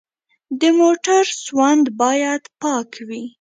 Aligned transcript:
د 0.59 0.61
موټر 0.79 1.23
سوند 1.45 1.85
باید 2.01 2.41
پاک 2.61 2.89
وي. 3.07 3.23